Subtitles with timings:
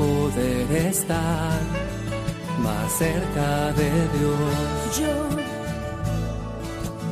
[0.00, 1.60] Poder estar
[2.60, 4.98] más cerca de Dios.
[4.98, 5.28] Yo,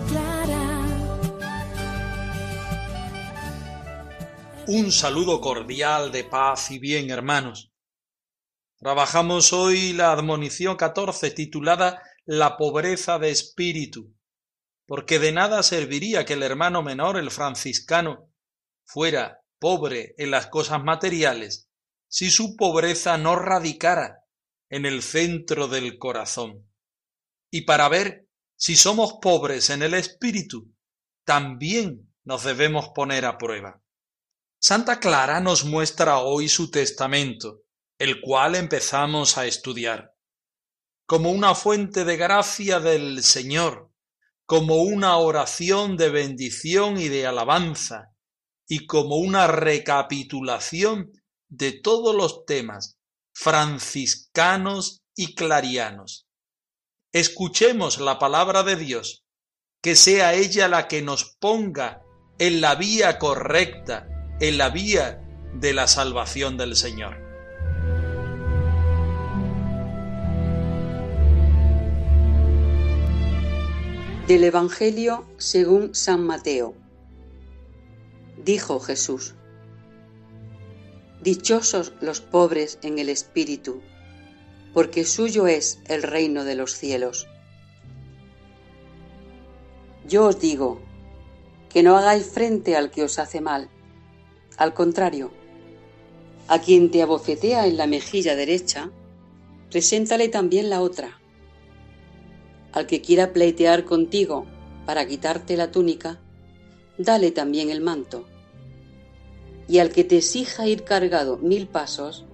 [0.09, 0.69] Clara.
[4.69, 7.71] Un saludo cordial de paz y bien, hermanos.
[8.79, 14.15] Trabajamos hoy la admonición 14 titulada La pobreza de espíritu,
[14.87, 18.31] porque de nada serviría que el hermano menor, el franciscano,
[18.87, 21.68] fuera pobre en las cosas materiales,
[22.09, 24.25] si su pobreza no radicara
[24.71, 26.69] en el centro del corazón.
[27.51, 30.75] Y para ver si somos pobres en el espíritu,
[31.25, 33.81] también nos debemos poner a prueba.
[34.61, 37.63] Santa Clara nos muestra hoy su testamento,
[37.99, 40.15] el cual empezamos a estudiar,
[41.07, 43.93] como una fuente de gracia del Señor,
[44.47, 48.13] como una oración de bendición y de alabanza,
[48.67, 51.13] y como una recapitulación
[51.49, 52.99] de todos los temas
[53.33, 56.27] franciscanos y clarianos.
[57.13, 59.25] Escuchemos la palabra de Dios,
[59.83, 62.03] que sea ella la que nos ponga
[62.39, 64.09] en la vía correcta,
[64.41, 67.17] en la vía de la salvación del Señor.
[74.27, 76.75] Del Evangelio según San Mateo.
[78.37, 79.35] Dijo Jesús,
[81.23, 83.83] Dichosos los pobres en el espíritu,
[84.73, 87.27] porque suyo es el reino de los cielos.
[90.07, 90.81] Yo os digo,
[91.69, 93.69] que no hagáis frente al que os hace mal,
[94.57, 95.33] al contrario,
[96.47, 98.91] a quien te abofetea en la mejilla derecha,
[99.71, 101.21] preséntale también la otra.
[102.73, 104.47] Al que quiera pleitear contigo
[104.87, 106.21] para quitarte la túnica,
[106.97, 108.27] dale también el manto.
[109.69, 112.25] Y al que te exija ir cargado mil pasos,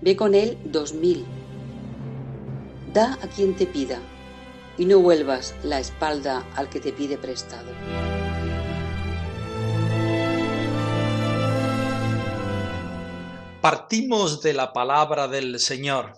[0.00, 1.26] ve con él dos mil.
[2.92, 4.00] Da a quien te pida,
[4.78, 7.72] y no vuelvas la espalda al que te pide prestado.
[13.60, 16.12] Partimos de la palabra del Señor.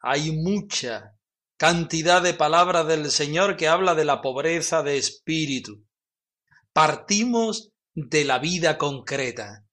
[0.00, 1.14] Hay mucha
[1.58, 5.84] cantidad de palabra del Señor que habla de la pobreza de espíritu.
[6.72, 9.65] Partimos de la vida concreta.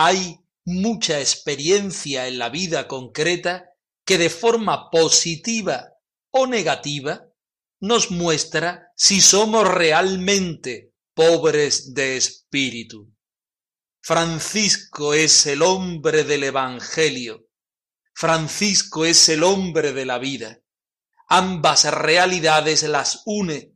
[0.00, 3.70] Hay mucha experiencia en la vida concreta
[4.06, 5.92] que de forma positiva
[6.30, 7.26] o negativa
[7.80, 13.12] nos muestra si somos realmente pobres de espíritu.
[14.00, 17.48] Francisco es el hombre del Evangelio.
[18.14, 20.60] Francisco es el hombre de la vida.
[21.28, 23.74] Ambas realidades las une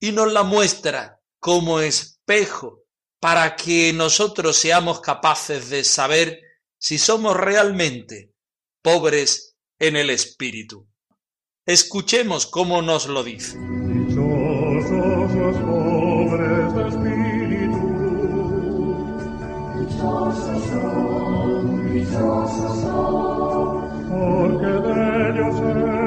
[0.00, 2.77] y nos la muestra como espejo
[3.20, 6.40] para que nosotros seamos capaces de saber
[6.78, 8.32] si somos realmente
[8.82, 10.86] pobres en el espíritu.
[11.66, 13.58] Escuchemos cómo nos lo dice.
[13.58, 17.88] Dichosos los pobres de espíritu,
[19.78, 25.97] Dichosos son, dichosos son, porque de ellos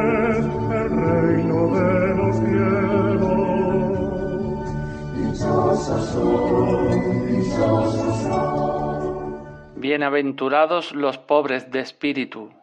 [9.91, 12.53] Bienaventurados los pobres de espíritu,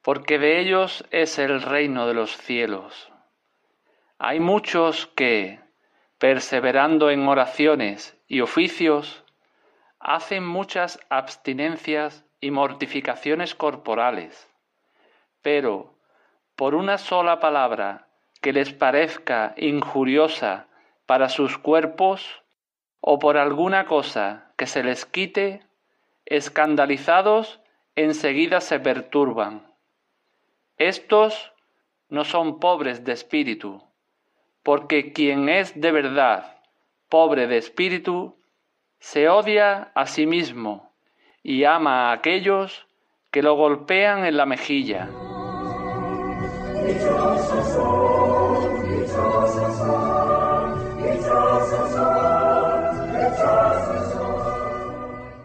[0.00, 3.10] porque de ellos es el reino de los cielos.
[4.16, 5.58] Hay muchos que,
[6.18, 9.24] perseverando en oraciones y oficios,
[9.98, 14.48] hacen muchas abstinencias y mortificaciones corporales,
[15.42, 15.98] pero
[16.54, 18.06] por una sola palabra
[18.40, 20.68] que les parezca injuriosa
[21.06, 22.44] para sus cuerpos,
[23.00, 25.66] o por alguna cosa que se les quite,
[26.32, 27.60] escandalizados
[27.94, 29.70] enseguida se perturban.
[30.78, 31.52] Estos
[32.08, 33.82] no son pobres de espíritu,
[34.62, 36.56] porque quien es de verdad
[37.10, 38.38] pobre de espíritu,
[38.98, 40.90] se odia a sí mismo
[41.42, 42.86] y ama a aquellos
[43.30, 45.10] que lo golpean en la mejilla.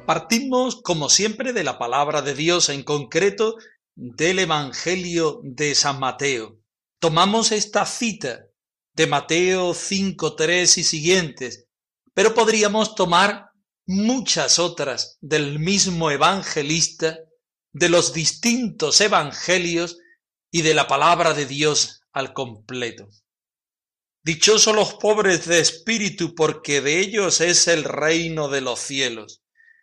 [0.07, 3.57] Partimos, como siempre, de la palabra de Dios, en concreto
[3.93, 6.61] del Evangelio de San Mateo.
[7.01, 8.45] Tomamos esta cita
[8.93, 11.67] de Mateo 5, 3 y siguientes,
[12.13, 13.49] pero podríamos tomar
[13.85, 17.19] muchas otras del mismo evangelista,
[17.73, 19.97] de los distintos evangelios
[20.49, 23.09] y de la palabra de Dios al completo.
[24.23, 29.41] Dichosos los pobres de espíritu, porque de ellos es el reino de los cielos.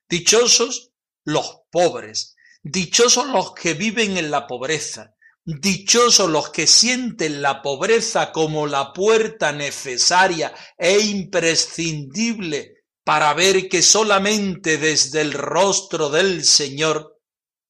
[0.08, 0.92] Dichosos
[1.24, 5.14] los pobres, dichosos los que viven en la pobreza,
[5.44, 13.82] dichosos los que sienten la pobreza como la puerta necesaria e imprescindible para ver que
[13.82, 17.20] solamente desde el rostro del Señor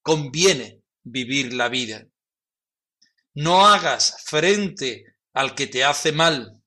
[0.01, 2.07] conviene vivir la vida.
[3.35, 6.63] No hagas frente al que te hace mal,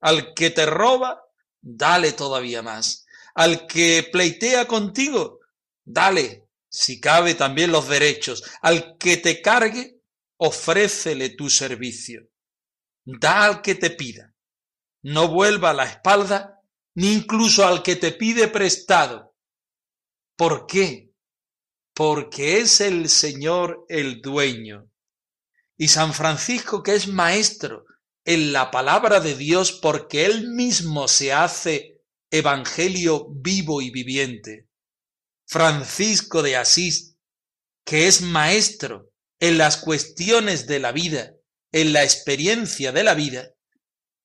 [0.00, 1.22] al que te roba,
[1.60, 3.05] dale todavía más.
[3.36, 5.40] Al que pleitea contigo,
[5.84, 8.42] dale, si cabe, también los derechos.
[8.62, 10.00] Al que te cargue,
[10.38, 12.30] ofrécele tu servicio.
[13.04, 14.34] Da al que te pida.
[15.02, 16.62] No vuelva la espalda,
[16.94, 19.36] ni incluso al que te pide prestado.
[20.34, 21.12] ¿Por qué?
[21.92, 24.90] Porque es el Señor el dueño.
[25.76, 27.84] Y San Francisco, que es maestro
[28.24, 31.95] en la palabra de Dios, porque él mismo se hace
[32.38, 34.68] evangelio vivo y viviente.
[35.46, 37.16] Francisco de Asís,
[37.84, 41.34] que es maestro en las cuestiones de la vida,
[41.72, 43.50] en la experiencia de la vida,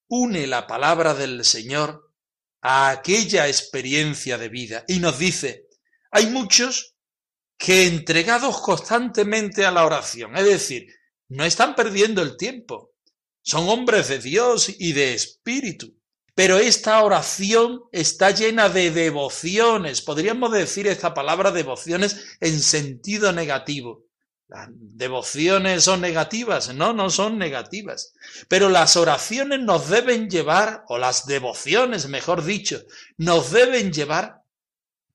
[0.08, 2.12] une la palabra del Señor
[2.62, 4.84] a aquella experiencia de vida.
[4.88, 5.68] Y nos dice,
[6.12, 6.96] hay muchos
[7.58, 10.88] que entregados constantemente a la oración, es decir,
[11.30, 12.92] no están perdiendo el tiempo,
[13.44, 15.96] son hombres de Dios y de espíritu,
[16.34, 20.02] pero esta oración está llena de devociones.
[20.02, 24.06] Podríamos decir esta palabra devociones en sentido negativo.
[24.48, 28.14] Las devociones son negativas, no, no son negativas.
[28.48, 32.82] Pero las oraciones nos deben llevar, o las devociones, mejor dicho,
[33.18, 34.42] nos deben llevar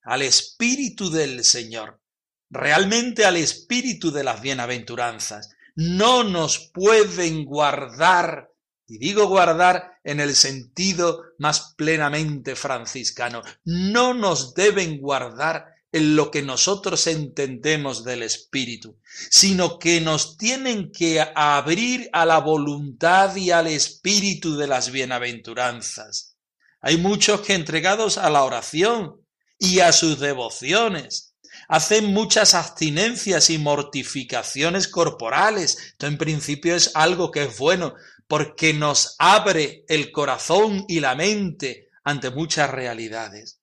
[0.05, 2.01] al Espíritu del Señor,
[2.49, 5.51] realmente al Espíritu de las bienaventuranzas.
[5.75, 8.51] No nos pueden guardar
[8.89, 13.43] y digo guardar en el sentido más plenamente franciscano.
[13.65, 18.99] No nos deben guardar en lo que nosotros entendemos del Espíritu,
[19.31, 26.37] sino que nos tienen que abrir a la voluntad y al Espíritu de las bienaventuranzas.
[26.81, 29.27] Hay muchos que entregados a la oración
[29.59, 31.35] y a sus devociones,
[31.69, 35.79] hacen muchas abstinencias y mortificaciones corporales.
[35.93, 37.95] Esto en principio es algo que es bueno,
[38.29, 43.61] porque nos abre el corazón y la mente ante muchas realidades.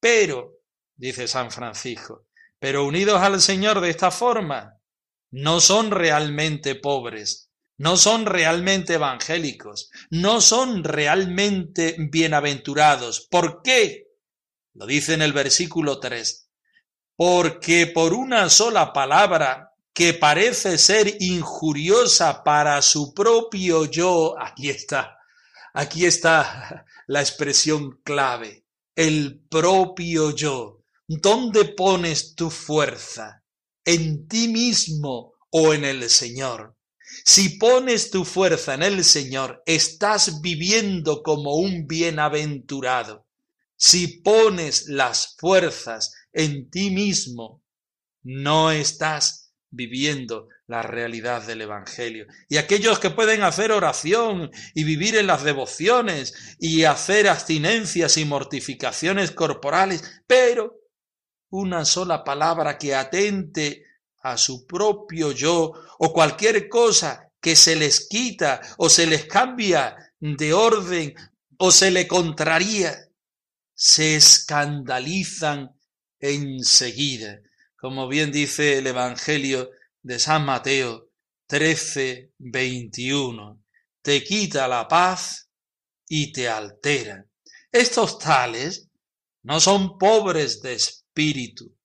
[0.00, 0.60] Pero,
[0.96, 2.26] dice San Francisco,
[2.58, 4.80] pero unidos al Señor de esta forma,
[5.30, 13.26] no son realmente pobres, no son realmente evangélicos, no son realmente bienaventurados.
[13.30, 14.06] ¿Por qué?
[14.74, 16.50] Lo dice en el versículo 3.
[17.16, 25.16] Porque por una sola palabra que parece ser injuriosa para su propio yo, aquí está,
[25.72, 30.82] aquí está la expresión clave, el propio yo.
[31.08, 33.42] ¿Dónde pones tu fuerza?
[33.86, 36.76] ¿En ti mismo o en el Señor?
[37.24, 43.26] Si pones tu fuerza en el Señor, estás viviendo como un bienaventurado.
[43.78, 47.62] Si pones las fuerzas en ti mismo,
[48.22, 52.26] no estás viviendo la realidad del Evangelio.
[52.48, 58.24] Y aquellos que pueden hacer oración y vivir en las devociones y hacer abstinencias y
[58.24, 60.80] mortificaciones corporales, pero
[61.50, 63.84] una sola palabra que atente
[64.22, 69.96] a su propio yo o cualquier cosa que se les quita o se les cambia
[70.18, 71.14] de orden
[71.58, 73.08] o se le contraría,
[73.74, 75.78] se escandalizan
[76.18, 77.40] enseguida
[77.76, 79.70] como bien dice el Evangelio
[80.02, 81.10] de San Mateo
[81.46, 83.62] 13, 21.
[84.02, 85.48] Te quita la paz
[86.08, 87.26] y te altera.
[87.70, 88.88] Estos tales
[89.42, 91.76] no son pobres de espíritu,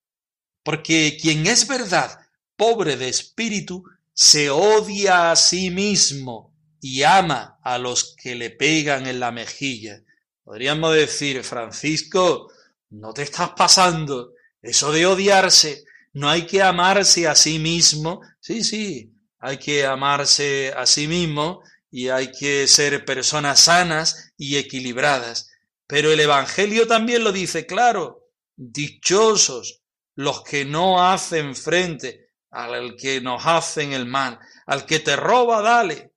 [0.63, 2.19] porque quien es verdad
[2.55, 3.83] pobre de espíritu
[4.13, 10.03] se odia a sí mismo y ama a los que le pegan en la mejilla.
[10.43, 12.51] Podríamos decir, Francisco,
[12.89, 18.21] no te estás pasando, eso de odiarse, no hay que amarse a sí mismo.
[18.39, 24.57] Sí, sí, hay que amarse a sí mismo y hay que ser personas sanas y
[24.57, 25.49] equilibradas.
[25.87, 28.29] Pero el Evangelio también lo dice claro.
[28.55, 29.81] Dichosos
[30.15, 34.39] los que no hacen frente al que nos hacen el mal.
[34.65, 36.13] Al que te roba, dale.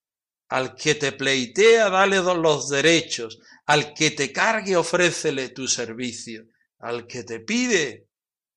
[0.48, 3.38] Al que te pleitea, dale los derechos.
[3.66, 6.44] Al que te cargue, ofrécele tu servicio.
[6.80, 8.08] Al que te pide,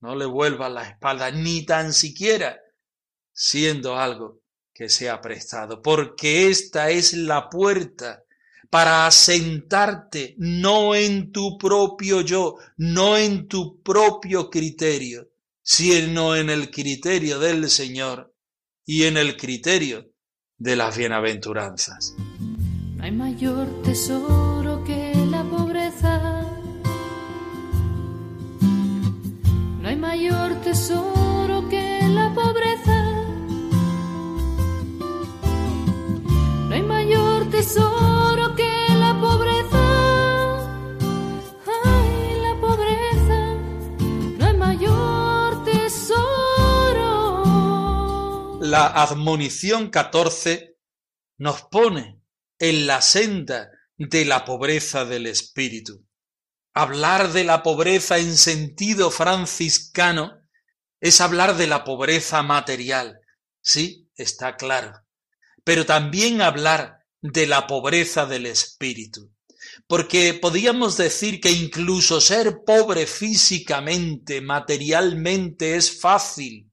[0.01, 2.59] no le vuelvas la espalda, ni tan siquiera
[3.33, 4.41] siendo algo
[4.73, 8.23] que sea prestado, porque esta es la puerta
[8.69, 15.29] para asentarte no en tu propio yo, no en tu propio criterio,
[15.61, 18.33] sino en el criterio del Señor
[18.85, 20.11] y en el criterio
[20.57, 22.15] de las bienaventuranzas.
[22.99, 24.96] Hay mayor tesoro que
[30.17, 32.97] mayor tesoro que la pobreza.
[36.67, 39.83] No hay mayor tesoro que la pobreza.
[41.85, 43.53] Ay, la pobreza.
[44.39, 47.09] No hay mayor tesoro.
[48.61, 50.77] La admonición 14
[51.37, 52.23] nos pone
[52.57, 56.06] en la senda de la pobreza del espíritu.
[56.77, 60.41] Hablar de la pobreza en sentido franciscano
[60.99, 63.19] es hablar de la pobreza material.
[63.61, 65.07] Sí, está claro
[65.67, 69.33] pero también hablar de la pobreza del espíritu.
[69.85, 76.71] Porque podríamos decir que incluso ser pobre físicamente, materialmente, es fácil.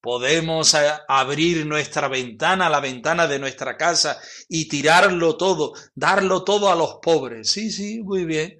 [0.00, 4.18] Podemos eh, abrir nuestra ventana, la ventana de nuestra casa
[4.48, 7.50] y tirarlo todo, darlo todo a los pobres.
[7.50, 8.56] Sí, sí, muy bien.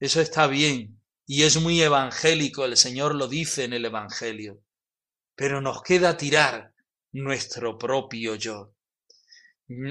[0.00, 0.98] Eso está bien.
[1.26, 4.62] Y es muy evangélico, el Señor lo dice en el Evangelio.
[5.36, 6.72] Pero nos queda tirar
[7.12, 8.74] nuestro propio yo.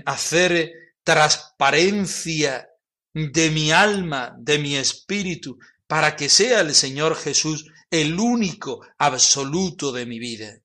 [0.06, 0.74] Hacer
[1.04, 2.68] transparencia
[3.13, 9.92] de mi alma, de mi espíritu, para que sea el Señor Jesús el único absoluto
[9.92, 10.60] de mi vida.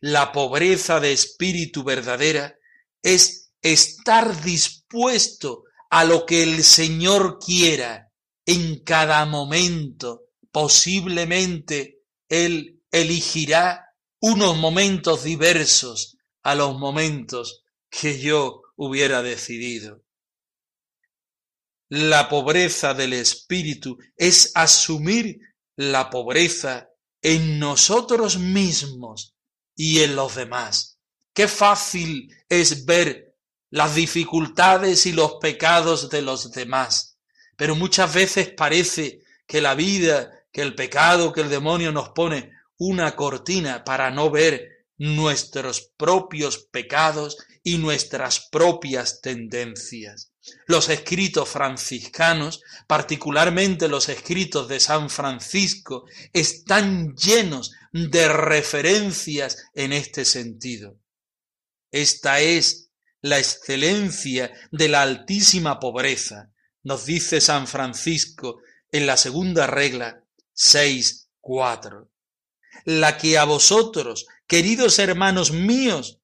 [0.00, 2.56] La pobreza de espíritu verdadera
[3.02, 8.05] es estar dispuesto a lo que el Señor quiera
[8.46, 10.22] en cada momento.
[10.50, 20.02] Posiblemente Él elegirá unos momentos diversos a los momentos que yo hubiera decidido.
[21.88, 25.38] La pobreza del espíritu es asumir
[25.76, 26.88] la pobreza
[27.22, 29.36] en nosotros mismos
[29.76, 30.98] y en los demás.
[31.34, 33.36] Qué fácil es ver
[33.70, 37.15] las dificultades y los pecados de los demás,
[37.56, 42.52] pero muchas veces parece que la vida, que el pecado, que el demonio nos pone
[42.78, 50.32] una cortina para no ver nuestros propios pecados y nuestras propias tendencias.
[50.66, 60.24] Los escritos franciscanos, particularmente los escritos de San Francisco, están llenos de referencias en este
[60.24, 60.98] sentido.
[61.90, 66.50] Esta es la excelencia de la altísima pobreza,
[66.86, 68.60] nos dice San Francisco
[68.92, 70.22] en la segunda regla
[70.54, 72.06] 6.4
[72.84, 76.20] la que a vosotros, queridos hermanos míos,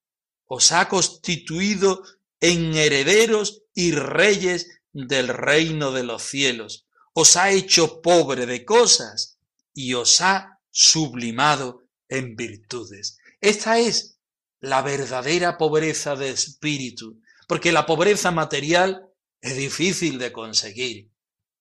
[0.47, 2.05] os ha constituido
[2.41, 9.39] en herederos y reyes del reino de los cielos, os ha hecho pobre de cosas
[9.75, 13.19] y os ha sublimado en virtudes.
[13.41, 14.19] Esta es
[14.61, 19.09] la verdadera pobreza de espíritu, porque la pobreza material
[19.43, 21.11] es difícil de conseguir,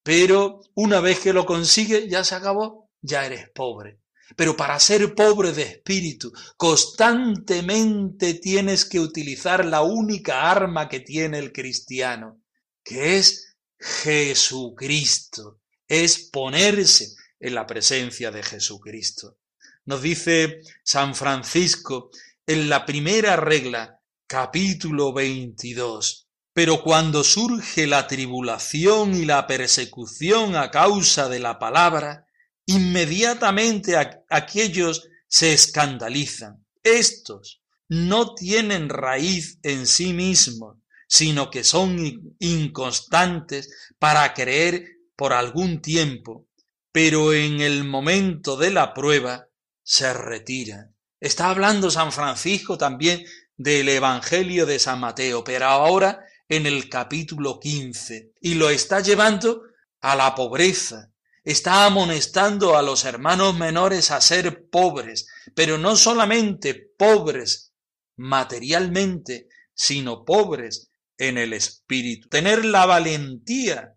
[0.04, 4.00] pero una vez que lo consigue ya se acabó, ya eres pobre.
[4.38, 11.40] Pero para ser pobre de espíritu, constantemente tienes que utilizar la única arma que tiene
[11.40, 12.42] el cristiano,
[12.84, 19.40] que es Jesucristo, es ponerse en la presencia de Jesucristo.
[19.86, 22.12] Nos dice San Francisco
[22.46, 26.21] en la primera regla, capítulo 22.
[26.54, 32.26] Pero cuando surge la tribulación y la persecución a causa de la palabra,
[32.66, 33.96] inmediatamente
[34.30, 36.66] aquellos se escandalizan.
[36.84, 40.78] Estos no tienen raíz en sí mismos,
[41.08, 46.48] sino que son inconstantes para creer por algún tiempo,
[46.92, 49.48] pero en el momento de la prueba
[49.84, 50.96] se retiran.
[51.20, 53.24] Está hablando San Francisco también
[53.56, 59.64] del Evangelio de San Mateo, pero ahora en el capítulo 15, y lo está llevando
[60.02, 61.14] a la pobreza,
[61.46, 67.74] está amonestando a los hermanos menores a ser pobres, pero no solamente pobres
[68.18, 72.28] materialmente, sino pobres en el espíritu.
[72.28, 73.96] Tener la valentía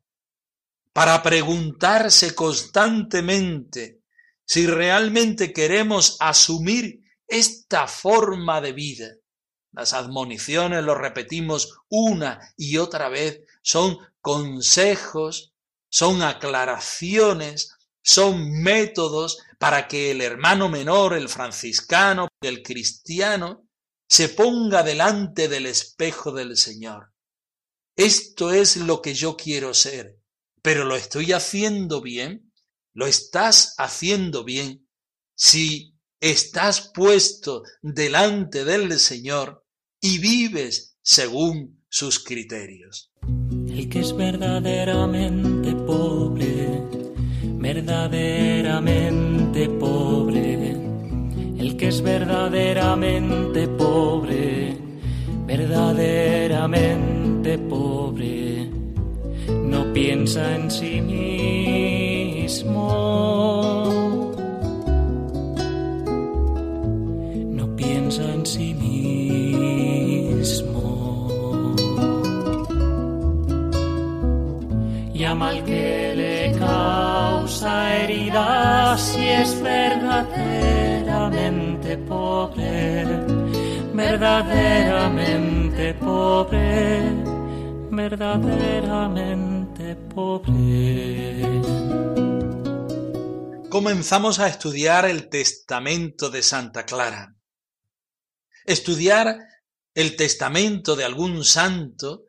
[0.93, 3.99] para preguntarse constantemente
[4.45, 9.09] si realmente queremos asumir esta forma de vida.
[9.75, 15.53] Las admoniciones, lo repetimos una y otra vez, son consejos,
[15.89, 23.67] son aclaraciones, son métodos para que el hermano menor, el franciscano, el cristiano,
[24.07, 27.13] se ponga delante del espejo del Señor.
[27.97, 30.19] Esto es lo que yo quiero ser,
[30.63, 32.53] pero lo estoy haciendo bien,
[32.93, 34.89] lo estás haciendo bien.
[35.35, 39.64] Si estás puesto delante del Señor
[40.05, 43.11] y vives según sus criterios.
[43.69, 46.83] El que es verdaderamente pobre,
[47.43, 50.73] verdaderamente pobre.
[51.59, 54.77] El que es verdaderamente pobre,
[55.47, 58.69] verdaderamente pobre,
[59.49, 62.75] no piensa en sí mismo.
[67.59, 68.84] No piensa en sí mismo.
[75.43, 83.05] Al que le causa heridas si es verdaderamente pobre,
[83.93, 87.03] verdaderamente pobre,
[87.91, 91.43] verdaderamente pobre.
[93.69, 97.35] Comenzamos a estudiar el testamento de Santa Clara.
[98.65, 99.41] Estudiar
[99.95, 102.23] el testamento de algún santo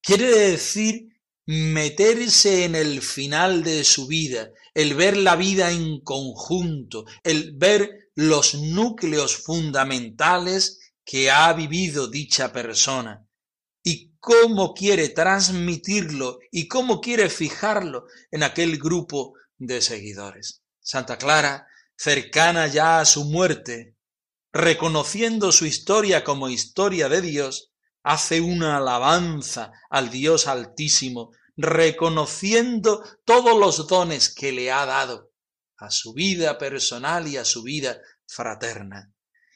[0.00, 1.13] quiere decir
[1.46, 8.10] meterse en el final de su vida, el ver la vida en conjunto, el ver
[8.14, 13.26] los núcleos fundamentales que ha vivido dicha persona
[13.82, 20.62] y cómo quiere transmitirlo y cómo quiere fijarlo en aquel grupo de seguidores.
[20.80, 21.66] Santa Clara,
[21.96, 23.96] cercana ya a su muerte,
[24.52, 27.73] reconociendo su historia como historia de Dios,
[28.04, 35.32] hace una alabanza al Dios Altísimo, reconociendo todos los dones que le ha dado
[35.78, 39.12] a su vida personal y a su vida fraterna,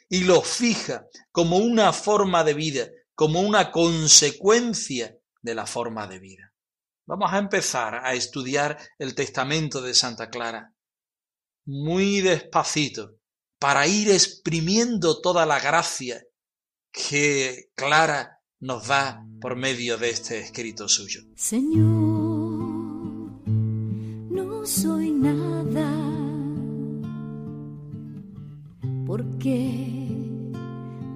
[0.08, 6.18] y lo fija como una forma de vida, como una consecuencia de la forma de
[6.18, 6.52] vida.
[7.06, 10.74] Vamos a empezar a estudiar el testamento de Santa Clara
[11.66, 13.16] muy despacito
[13.58, 16.22] para ir exprimiendo toda la gracia
[16.92, 21.20] que Clara nos da por medio de este escrito suyo.
[21.36, 21.84] Señor,
[24.30, 25.88] no soy nada
[29.06, 30.08] porque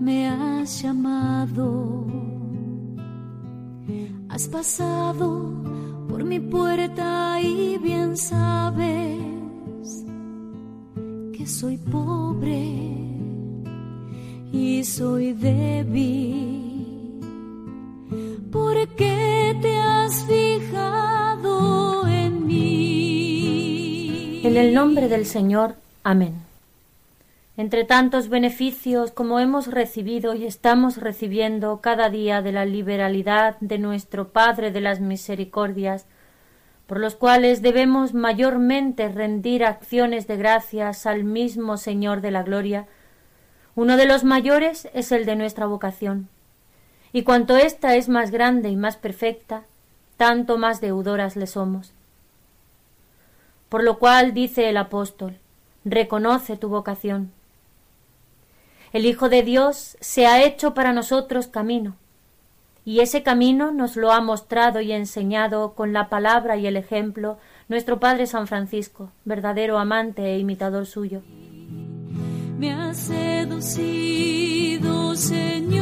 [0.00, 2.06] me has llamado.
[4.28, 5.62] Has pasado
[6.08, 9.18] por mi puerta y bien sabes
[11.36, 12.92] que soy pobre
[14.52, 16.51] y soy débil.
[24.52, 25.76] En el nombre del Señor.
[26.04, 26.34] Amén.
[27.56, 33.78] Entre tantos beneficios como hemos recibido y estamos recibiendo cada día de la liberalidad de
[33.78, 36.04] nuestro Padre de las Misericordias,
[36.86, 42.84] por los cuales debemos mayormente rendir acciones de gracias al mismo Señor de la Gloria,
[43.74, 46.28] uno de los mayores es el de nuestra vocación,
[47.14, 49.62] y cuanto ésta es más grande y más perfecta,
[50.18, 51.94] tanto más deudoras le somos.
[53.72, 55.38] Por lo cual dice el apóstol,
[55.82, 57.32] reconoce tu vocación.
[58.92, 61.96] El Hijo de Dios se ha hecho para nosotros camino,
[62.84, 67.38] y ese camino nos lo ha mostrado y enseñado con la palabra y el ejemplo
[67.68, 71.22] nuestro Padre San Francisco, verdadero amante e imitador suyo.
[72.58, 74.04] Me has seducido,
[75.16, 75.81] Señor,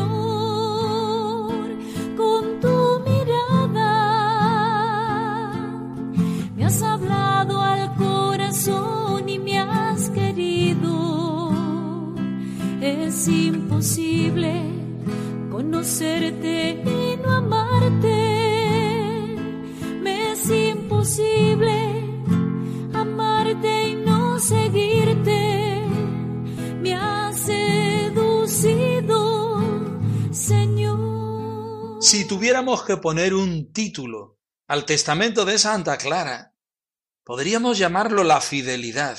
[13.20, 14.62] Es imposible
[15.50, 18.16] conocerte y no amarte.
[20.00, 22.00] Me es imposible
[22.94, 25.82] amarte y no seguirte.
[26.80, 29.10] Me has seducido,
[30.32, 32.02] Señor.
[32.02, 36.54] Si tuviéramos que poner un título al testamento de Santa Clara,
[37.22, 39.18] podríamos llamarlo la fidelidad,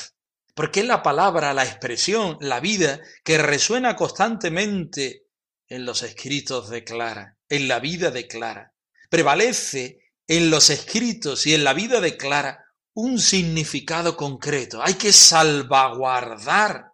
[0.54, 5.28] porque es la palabra, la expresión, la vida que resuena constantemente
[5.68, 8.74] en los escritos de Clara, en la vida de Clara.
[9.10, 15.14] Prevalece en los escritos y en la vida de Clara un significado concreto, hay que
[15.14, 16.92] salvaguardar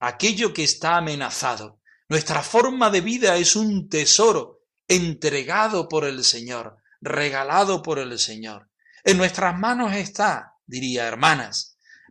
[0.00, 1.80] aquello que está amenazado.
[2.08, 8.70] Nuestra forma de vida es un tesoro entregado por el Señor, regalado por el Señor.
[9.04, 11.69] En nuestras manos está, diría hermanas,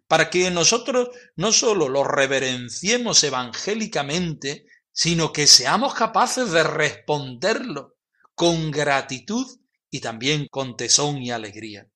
[0.10, 7.96] para que nosotros no solo lo reverenciemos evangélicamente, sino que seamos capaces de responderlo
[8.34, 9.46] con gratitud
[9.92, 11.88] y también con tesón y alegría.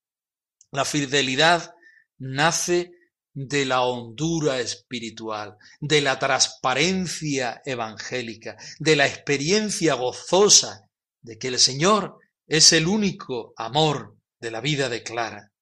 [0.71, 1.73] La fidelidad
[2.19, 2.91] nace
[3.33, 10.87] de la hondura espiritual, de la transparencia evangélica, de la experiencia gozosa
[11.23, 15.52] de que el Señor es el único amor de la vida de Clara.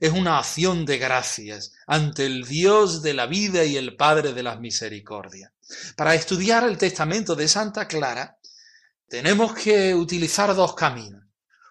[0.00, 4.44] Es una acción de gracias ante el Dios de la vida y el Padre de
[4.44, 5.52] las misericordias.
[5.96, 8.38] Para estudiar el testamento de Santa Clara,
[9.08, 11.24] tenemos que utilizar dos caminos.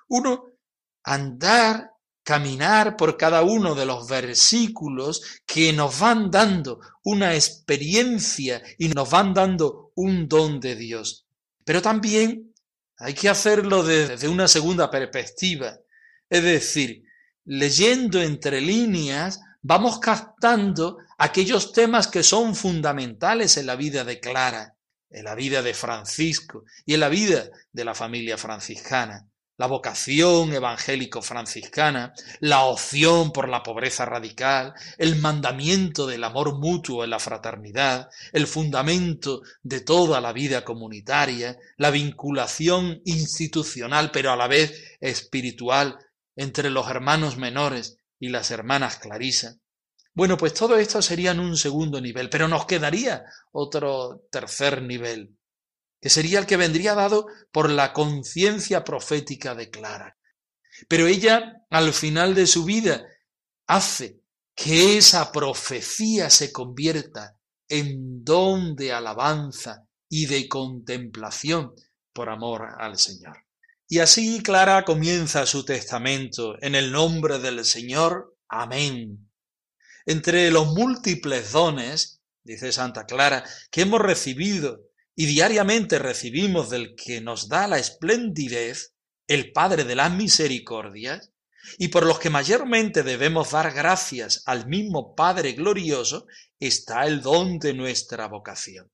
[0.09, 0.51] Uno,
[1.03, 8.89] andar, caminar por cada uno de los versículos que nos van dando una experiencia y
[8.89, 11.25] nos van dando un don de Dios.
[11.63, 12.53] Pero también
[12.97, 15.77] hay que hacerlo desde una segunda perspectiva.
[16.29, 17.06] Es decir,
[17.47, 24.75] leyendo entre líneas, vamos captando aquellos temas que son fundamentales en la vida de Clara,
[25.09, 29.27] en la vida de Francisco y en la vida de la familia franciscana.
[29.59, 37.09] La vocación evangélico-franciscana, la opción por la pobreza radical, el mandamiento del amor mutuo en
[37.09, 44.47] la fraternidad, el fundamento de toda la vida comunitaria, la vinculación institucional pero a la
[44.47, 45.97] vez espiritual
[46.37, 49.57] entre los hermanos menores y las hermanas Clarisa.
[50.13, 55.37] Bueno, pues todo esto sería en un segundo nivel, pero nos quedaría otro tercer nivel,
[55.99, 60.17] que sería el que vendría dado por la conciencia profética de Clara.
[60.87, 63.05] Pero ella, al final de su vida,
[63.67, 64.21] hace
[64.55, 71.73] que esa profecía se convierta en don de alabanza y de contemplación
[72.13, 73.46] por amor al Señor.
[73.89, 78.35] Y así Clara comienza su testamento en el nombre del Señor.
[78.49, 79.29] Amén.
[80.05, 84.81] Entre los múltiples dones, dice Santa Clara, que hemos recibido
[85.15, 88.93] y diariamente recibimos del que nos da la esplendidez,
[89.25, 91.31] el Padre de las Misericordias,
[91.77, 96.27] y por los que mayormente debemos dar gracias al mismo Padre glorioso,
[96.59, 98.91] está el don de nuestra vocación.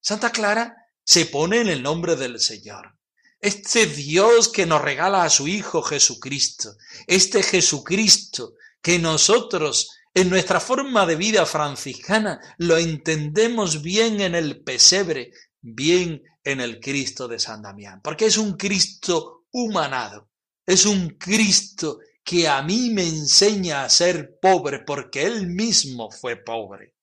[0.00, 2.96] Santa Clara se pone en el nombre del Señor.
[3.42, 6.76] Este Dios que nos regala a su Hijo Jesucristo,
[7.08, 14.62] este Jesucristo que nosotros en nuestra forma de vida franciscana lo entendemos bien en el
[14.62, 20.30] pesebre, bien en el Cristo de San Damián, porque es un Cristo humanado,
[20.64, 26.36] es un Cristo que a mí me enseña a ser pobre porque Él mismo fue
[26.36, 26.94] pobre.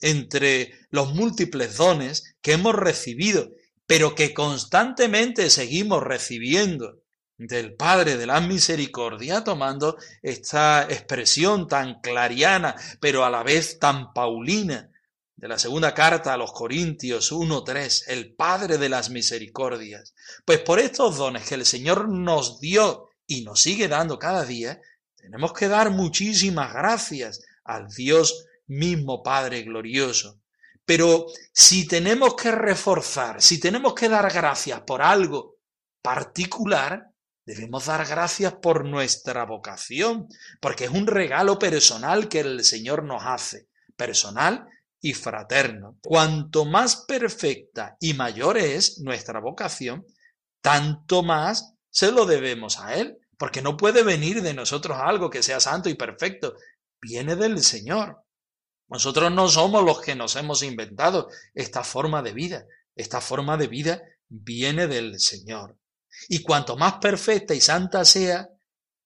[0.00, 3.50] Entre los múltiples dones que hemos recibido,
[3.86, 7.02] pero que constantemente seguimos recibiendo
[7.36, 14.12] del Padre de la Misericordia, tomando esta expresión tan clariana, pero a la vez tan
[14.12, 14.90] paulina,
[15.36, 20.14] de la segunda carta a los Corintios 1.3, el Padre de las Misericordias.
[20.44, 24.80] Pues por estos dones que el Señor nos dio y nos sigue dando cada día,
[25.16, 30.40] tenemos que dar muchísimas gracias al Dios mismo Padre glorioso.
[30.84, 35.56] Pero si tenemos que reforzar, si tenemos que dar gracias por algo
[36.02, 37.10] particular,
[37.46, 40.28] debemos dar gracias por nuestra vocación,
[40.60, 44.66] porque es un regalo personal que el Señor nos hace, personal
[45.00, 45.98] y fraterno.
[46.02, 50.04] Cuanto más perfecta y mayor es nuestra vocación,
[50.60, 55.42] tanto más se lo debemos a Él, porque no puede venir de nosotros algo que
[55.42, 56.54] sea santo y perfecto,
[57.00, 58.23] viene del Señor.
[58.88, 63.66] Nosotros no somos los que nos hemos inventado esta forma de vida, esta forma de
[63.66, 65.78] vida viene del Señor.
[66.28, 68.48] Y cuanto más perfecta y santa sea,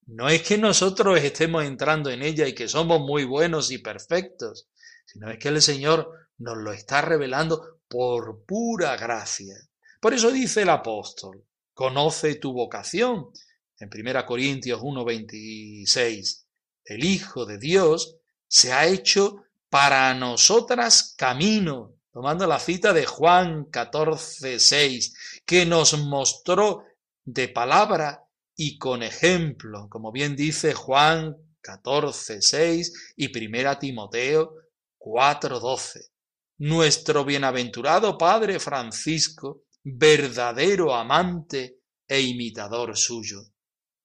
[0.07, 4.69] no es que nosotros estemos entrando en ella y que somos muy buenos y perfectos,
[5.05, 9.55] sino es que el Señor nos lo está revelando por pura gracia.
[10.01, 13.31] Por eso dice el apóstol, conoce tu vocación.
[13.79, 16.47] En 1 Corintios 1:26,
[16.85, 23.67] el Hijo de Dios se ha hecho para nosotras camino, tomando la cita de Juan
[23.71, 26.85] 14:6, que nos mostró
[27.25, 28.25] de palabra
[28.57, 34.55] y con ejemplo, como bien dice Juan 14:6 y 1 Timoteo
[34.99, 36.11] 4.12.
[36.59, 43.43] Nuestro bienaventurado Padre Francisco, verdadero amante e imitador suyo.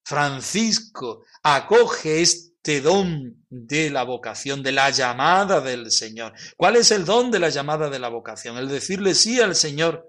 [0.05, 2.21] Francisco acoge
[2.65, 6.31] este don de la vocación, de la llamada del Señor.
[6.55, 8.57] ¿Cuál es el don de la llamada de la vocación?
[8.57, 10.07] El decirle sí al Señor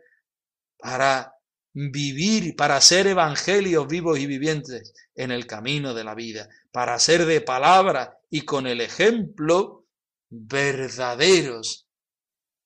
[0.78, 1.34] para
[1.72, 7.26] vivir, para ser evangelios vivos y vivientes en el camino de la vida, para ser
[7.26, 9.88] de palabra y con el ejemplo
[10.30, 11.88] verdaderos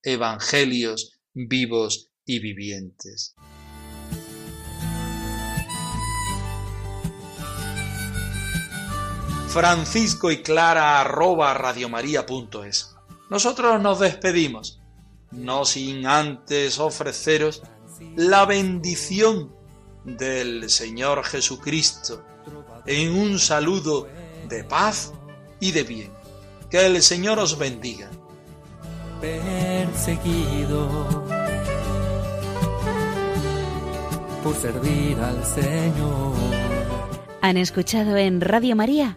[0.02, 3.34] evangelios vivos y vivientes.
[9.48, 12.94] Francisco y Clara arroba radiomaria.es.
[13.30, 14.78] Nosotros nos despedimos,
[15.30, 17.62] no sin antes ofreceros
[18.14, 19.50] la bendición
[20.04, 22.24] del Señor Jesucristo
[22.86, 24.06] en un saludo
[24.48, 25.12] de paz
[25.60, 26.12] y de bien.
[26.70, 28.10] Que el Señor os bendiga.
[29.20, 30.88] Perseguido
[34.44, 36.34] por servir al Señor.
[37.40, 39.16] Han escuchado en Radio María